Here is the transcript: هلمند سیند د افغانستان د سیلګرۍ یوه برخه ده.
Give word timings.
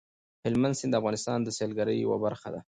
هلمند 0.45 0.77
سیند 0.79 0.91
د 0.93 0.95
افغانستان 1.01 1.37
د 1.43 1.49
سیلګرۍ 1.57 1.97
یوه 1.99 2.17
برخه 2.25 2.49
ده. 2.53 2.59